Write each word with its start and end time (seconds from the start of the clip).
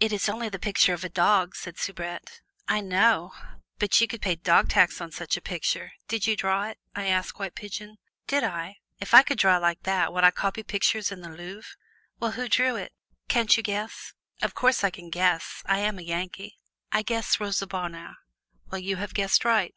"It 0.00 0.12
is 0.12 0.28
only 0.28 0.48
the 0.48 0.58
picture 0.58 0.92
of 0.92 1.04
a 1.04 1.08
dog," 1.08 1.54
said 1.54 1.78
Soubrette. 1.78 2.40
"I 2.66 2.80
know; 2.80 3.32
but 3.78 4.00
you 4.00 4.08
should 4.10 4.20
pay 4.20 4.34
dog 4.34 4.68
tax 4.70 5.00
on 5.00 5.12
such 5.12 5.36
a 5.36 5.40
picture 5.40 5.92
did 6.08 6.26
you 6.26 6.34
draw 6.36 6.64
it?" 6.64 6.78
I 6.96 7.06
asked 7.06 7.38
White 7.38 7.54
Pigeon. 7.54 7.98
"Did 8.26 8.42
I! 8.42 8.78
If 8.98 9.14
I 9.14 9.22
could 9.22 9.38
draw 9.38 9.58
like 9.58 9.84
that, 9.84 10.12
would 10.12 10.24
I 10.24 10.32
copy 10.32 10.64
pictures 10.64 11.12
in 11.12 11.20
the 11.20 11.28
Louvre?" 11.28 11.76
"Well, 12.18 12.32
who 12.32 12.48
drew 12.48 12.74
it?" 12.74 12.92
"Can't 13.28 13.56
you 13.56 13.62
guess?" 13.62 14.14
"Of 14.42 14.52
course 14.52 14.82
I 14.82 14.90
can 14.90 15.10
guess. 15.10 15.62
I 15.66 15.78
am 15.78 15.96
a 16.00 16.02
Yankee 16.02 16.58
I 16.90 17.02
guess 17.02 17.38
Rosa 17.38 17.68
Bonheur." 17.68 18.16
"Well, 18.72 18.80
you 18.80 18.96
have 18.96 19.14
guessed 19.14 19.44
right." 19.44 19.76